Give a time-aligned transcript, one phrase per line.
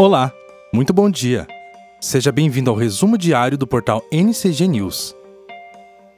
[0.00, 0.32] Olá,
[0.72, 1.46] muito bom dia.
[2.00, 5.14] Seja bem-vindo ao resumo diário do portal NCG News.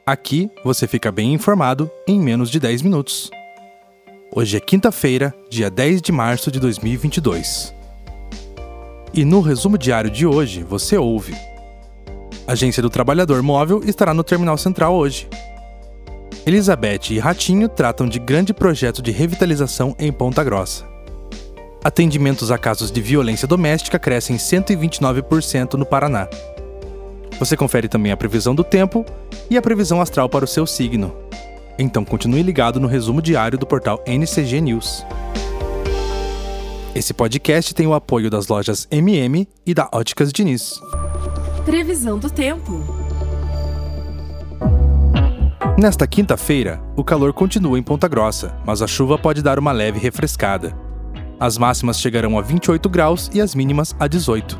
[0.05, 3.29] Aqui você fica bem informado em menos de 10 minutos.
[4.33, 7.75] Hoje é quinta-feira, dia 10 de março de 2022.
[9.13, 11.35] E no resumo diário de hoje você ouve:
[12.47, 15.27] Agência do Trabalhador Móvel estará no Terminal Central hoje.
[16.45, 20.92] Elizabeth e Ratinho tratam de grande projeto de revitalização em Ponta Grossa.
[21.83, 26.29] Atendimentos a casos de violência doméstica crescem 129% no Paraná.
[27.37, 29.05] Você confere também a previsão do tempo
[29.49, 31.13] e a previsão astral para o seu signo.
[31.77, 35.05] Então continue ligado no resumo diário do portal NCG News.
[36.95, 40.79] Esse podcast tem o apoio das lojas MM e da Óticas Diniz.
[41.65, 42.81] Previsão do tempo.
[45.77, 49.99] Nesta quinta-feira, o calor continua em Ponta Grossa, mas a chuva pode dar uma leve
[49.99, 50.82] refrescada.
[51.39, 54.59] As máximas chegarão a 28 graus e as mínimas a 18.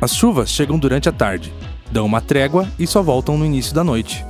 [0.00, 1.52] As chuvas chegam durante a tarde,
[1.90, 4.24] dão uma trégua e só voltam no início da noite.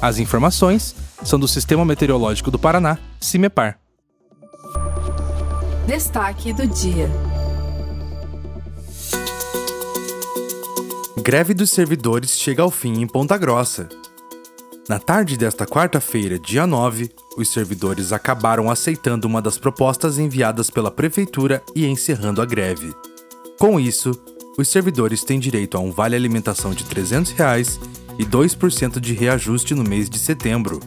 [0.00, 3.78] As informações são do Sistema Meteorológico do Paraná, CIMEPAR.
[5.86, 7.10] Destaque do dia.
[11.22, 13.88] Greve dos servidores chega ao fim em Ponta Grossa.
[14.90, 20.90] Na tarde desta quarta-feira, dia 9, os servidores acabaram aceitando uma das propostas enviadas pela
[20.90, 22.92] prefeitura e encerrando a greve.
[23.56, 24.10] Com isso,
[24.58, 27.78] os servidores têm direito a um vale alimentação de 300 reais
[28.18, 30.80] e 2% de reajuste no mês de setembro.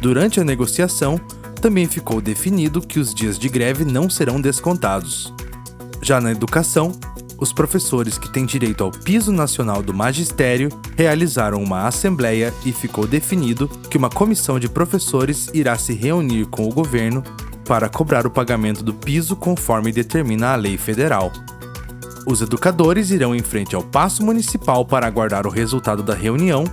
[0.00, 1.20] Durante a negociação,
[1.60, 5.34] também ficou definido que os dias de greve não serão descontados.
[6.00, 6.92] Já na educação,
[7.38, 13.06] os professores que têm direito ao piso nacional do magistério realizaram uma assembleia e ficou
[13.06, 17.22] definido que uma comissão de professores irá se reunir com o governo
[17.66, 21.32] para cobrar o pagamento do piso conforme determina a lei federal.
[22.26, 26.64] Os educadores irão em frente ao Paço Municipal para aguardar o resultado da reunião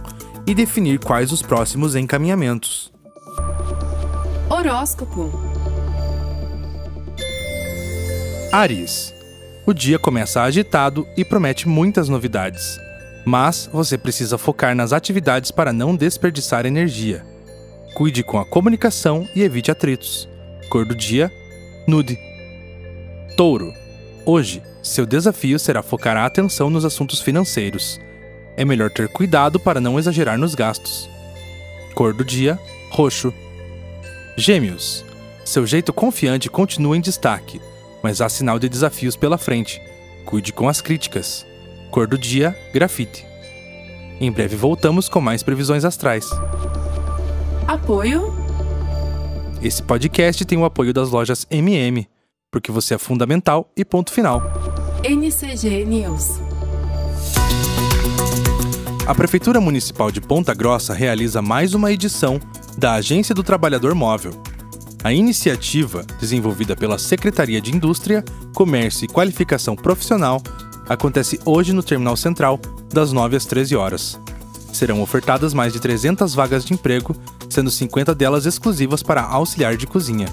[0.45, 2.91] e definir quais os próximos encaminhamentos.
[4.49, 5.31] Horóscopo.
[8.51, 9.20] Ares.
[9.63, 12.79] O dia começa agitado e promete muitas novidades.
[13.23, 17.23] Mas você precisa focar nas atividades para não desperdiçar energia.
[17.93, 20.27] Cuide com a comunicação e evite atritos.
[20.67, 21.31] Cor do dia:
[21.87, 22.17] nude.
[23.37, 23.71] Touro.
[24.25, 28.01] Hoje, seu desafio será focar a atenção nos assuntos financeiros.
[28.57, 31.07] É melhor ter cuidado para não exagerar nos gastos.
[31.93, 32.57] Cor do dia:
[32.89, 33.31] roxo.
[34.35, 35.05] Gêmeos.
[35.45, 37.61] Seu jeito confiante continua em destaque
[38.03, 39.81] mas há sinal de desafios pela frente.
[40.25, 41.45] Cuide com as críticas.
[41.89, 43.25] Cor do dia: grafite.
[44.19, 46.29] Em breve voltamos com mais previsões astrais.
[47.67, 48.33] Apoio.
[49.61, 52.07] Esse podcast tem o apoio das lojas MM,
[52.51, 54.41] porque você é fundamental e ponto final.
[55.03, 56.39] NCG News.
[59.05, 62.39] A Prefeitura Municipal de Ponta Grossa realiza mais uma edição
[62.77, 64.31] da Agência do Trabalhador Móvel,
[65.03, 68.23] a iniciativa, desenvolvida pela Secretaria de Indústria,
[68.53, 70.41] Comércio e Qualificação Profissional,
[70.87, 72.59] acontece hoje no Terminal Central,
[72.93, 74.19] das 9 às 13 horas.
[74.71, 77.15] Serão ofertadas mais de 300 vagas de emprego,
[77.49, 80.27] sendo 50 delas exclusivas para auxiliar de cozinha.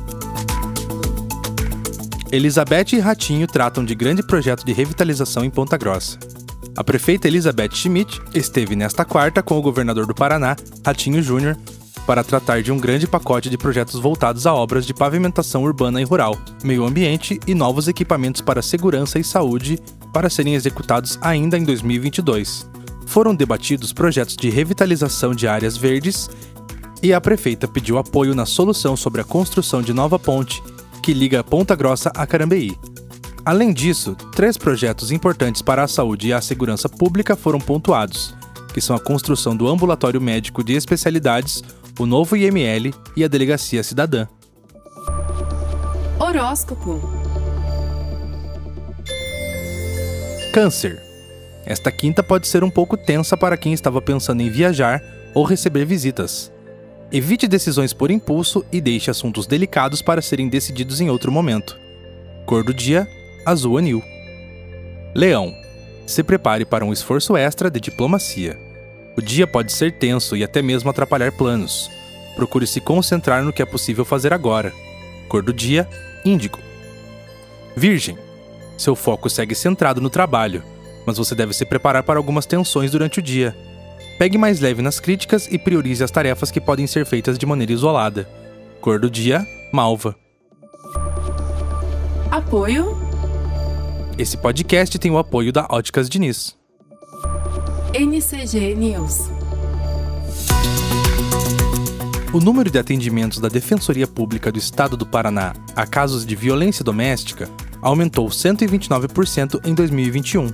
[2.31, 6.19] Elizabeth e Ratinho tratam de grande projeto de revitalização em Ponta Grossa.
[6.77, 11.57] A prefeita Elizabeth Schmidt esteve nesta quarta com o governador do Paraná, Ratinho Júnior,
[12.09, 16.05] para tratar de um grande pacote de projetos voltados a obras de pavimentação urbana e
[16.05, 19.79] rural, meio ambiente e novos equipamentos para segurança e saúde
[20.11, 22.67] para serem executados ainda em 2022.
[23.07, 26.31] Foram debatidos projetos de revitalização de áreas verdes
[27.03, 30.63] e a prefeita pediu apoio na solução sobre a construção de nova ponte
[31.03, 32.75] que liga Ponta Grossa a Carambeí.
[33.45, 38.35] Além disso, três projetos importantes para a saúde e a segurança pública foram pontuados,
[38.73, 41.63] que são a construção do ambulatório médico de especialidades,
[41.98, 44.28] o novo IML e a Delegacia Cidadã.
[46.19, 47.00] Horóscopo.
[50.53, 51.03] Câncer.
[51.66, 55.03] Esta quinta pode ser um pouco tensa para quem estava pensando em viajar
[55.34, 56.53] ou receber visitas.
[57.10, 61.77] Evite decisões por impulso e deixe assuntos delicados para serem decididos em outro momento.
[62.47, 63.09] Cor do dia:
[63.44, 64.03] azul anil.
[65.15, 65.54] Leão.
[66.06, 68.67] Se prepare para um esforço extra de diplomacia.
[69.18, 71.91] O dia pode ser tenso e até mesmo atrapalhar planos.
[72.36, 74.72] Procure se concentrar no que é possível fazer agora.
[75.28, 75.88] Cor do dia:
[76.24, 76.60] índigo.
[77.76, 78.16] Virgem.
[78.76, 80.62] Seu foco segue centrado no trabalho,
[81.04, 83.56] mas você deve se preparar para algumas tensões durante o dia.
[84.20, 87.72] Pegue mais leve nas críticas e priorize as tarefas que podem ser feitas de maneira
[87.72, 88.28] isolada.
[88.80, 90.15] Cor do dia: malva.
[92.30, 92.97] Apoio.
[94.16, 96.58] Esse podcast tem o apoio da Óticas Diniz.
[98.00, 99.28] NCG News.
[102.33, 106.84] O número de atendimentos da Defensoria Pública do Estado do Paraná a casos de violência
[106.84, 107.50] doméstica
[107.83, 110.47] aumentou 129% em 2021.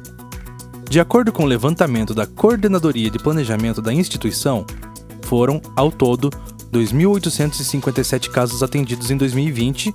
[0.89, 4.65] De acordo com o levantamento da Coordenadoria de Planejamento da instituição,
[5.21, 6.31] foram, ao todo,
[6.73, 9.95] 2.857 casos atendidos em 2020,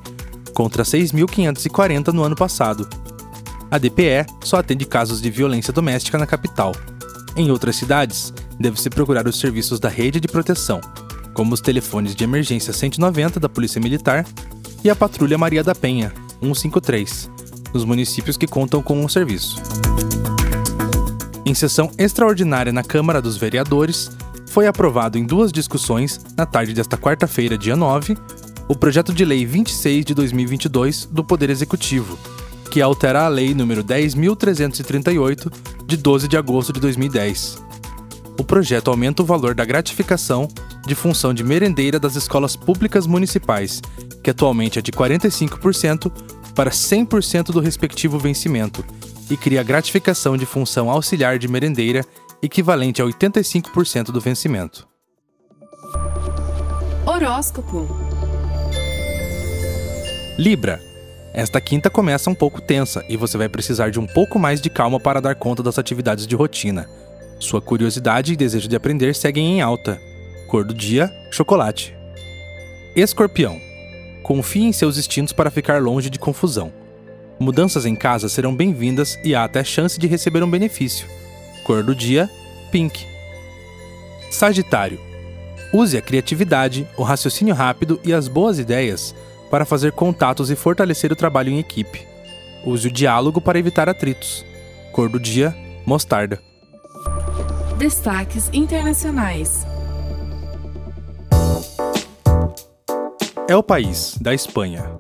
[0.54, 2.88] contra 6.540 no ano passado.
[3.72, 6.74] A DPE só atende casos de violência doméstica na capital.
[7.40, 10.82] Em outras cidades, deve-se procurar os serviços da rede de proteção,
[11.34, 14.28] como os telefones de emergência 190 da Polícia Militar
[14.84, 17.32] e a Patrulha Maria da Penha, 153,
[17.74, 19.56] nos municípios que contam com o um serviço.
[21.46, 24.12] Em sessão extraordinária na Câmara dos Vereadores,
[24.48, 28.18] foi aprovado em duas discussões, na tarde desta quarta-feira, dia 9,
[28.68, 32.20] o projeto de lei 26 de 2022 do Poder Executivo,
[32.70, 35.50] que altera a lei número 10338
[35.90, 37.58] de 12 de agosto de 2010.
[38.40, 40.48] O projeto aumenta o valor da gratificação
[40.86, 43.82] de função de merendeira das escolas públicas municipais,
[44.24, 46.12] que atualmente é de 45%,
[46.54, 48.86] para 100% do respectivo vencimento,
[49.30, 52.06] e cria gratificação de função auxiliar de merendeira
[52.42, 54.88] equivalente a 85% do vencimento.
[57.06, 57.88] Horóscopo
[60.38, 60.89] Libra.
[61.40, 64.70] Esta quinta começa um pouco tensa e você vai precisar de um pouco mais de
[64.70, 66.86] calma para dar conta das atividades de rotina.
[67.40, 70.02] Sua curiosidade e desejo de aprender seguem em alta,
[70.50, 71.96] Cor do dia: chocolate.
[72.94, 73.58] Escorpião.
[74.22, 76.74] Confie em seus instintos para ficar longe de confusão.
[77.40, 81.08] Mudanças em casa serão bem-vindas e há até chance de receber um benefício.
[81.64, 82.30] Cor do dia:
[82.70, 83.08] pink.
[84.30, 85.00] Sagitário.
[85.72, 89.16] Use a criatividade, o raciocínio rápido e as boas ideias
[89.50, 92.06] para fazer contatos e fortalecer o trabalho em equipe.
[92.66, 94.46] Use o diálogo para evitar atritos.
[94.92, 95.56] Cor do dia:
[95.86, 96.40] mostarda.
[97.78, 99.66] Destaques internacionais.
[103.50, 104.92] é o país, da Espanha.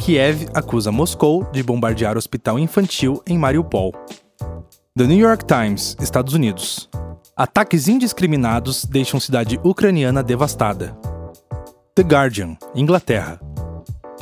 [0.00, 3.92] Kiev acusa Moscou de bombardear o hospital infantil em Mariupol.
[4.96, 6.88] The New York Times, Estados Unidos.
[7.36, 10.96] Ataques indiscriminados deixam cidade ucraniana devastada.
[11.96, 13.40] The Guardian, Inglaterra.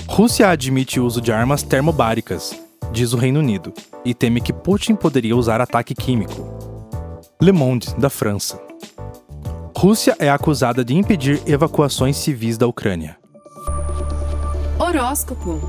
[0.07, 2.59] Rússia admite o uso de armas termobáricas,
[2.93, 3.73] diz o Reino Unido,
[4.05, 6.55] e teme que Putin poderia usar ataque químico.
[7.41, 8.61] Le Monde, da França.
[9.77, 13.17] Rússia é acusada de impedir evacuações civis da Ucrânia.
[14.79, 15.61] Horóscopo.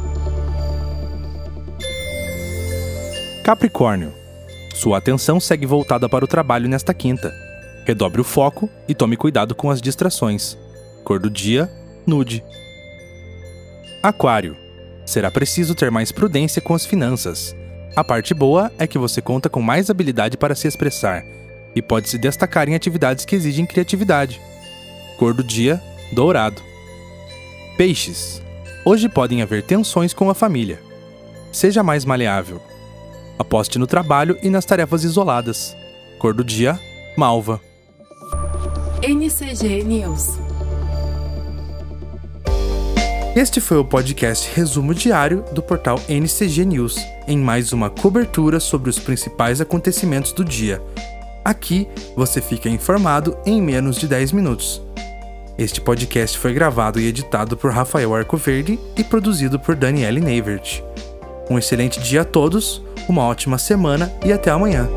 [3.44, 4.14] Capricórnio.
[4.74, 7.32] Sua atenção segue voltada para o trabalho nesta quinta.
[7.86, 10.58] Redobre o foco e tome cuidado com as distrações.
[11.04, 11.70] Cor do dia:
[12.06, 12.44] nude.
[14.08, 14.56] Aquário.
[15.04, 17.56] Será preciso ter mais prudência com as finanças.
[17.96, 21.26] A parte boa é que você conta com mais habilidade para se expressar
[21.76, 24.40] e pode se destacar em atividades que exigem criatividade.
[25.18, 25.82] Cor do dia:
[26.14, 26.62] dourado.
[27.78, 28.44] Peixes.
[28.86, 30.80] Hoje podem haver tensões com a família.
[31.52, 32.62] Seja mais maleável.
[33.40, 35.76] Aposte no trabalho e nas tarefas isoladas.
[36.20, 36.80] Cor do dia:
[37.18, 37.60] malva.
[39.02, 40.45] NCG News.
[43.36, 46.96] Este foi o podcast Resumo Diário do portal NCG News,
[47.28, 50.82] em mais uma cobertura sobre os principais acontecimentos do dia.
[51.44, 54.82] Aqui você fica informado em menos de 10 minutos.
[55.58, 60.82] Este podcast foi gravado e editado por Rafael Arcoverde e produzido por Daniele Neivert.
[61.50, 64.90] Um excelente dia a todos, uma ótima semana e até amanhã.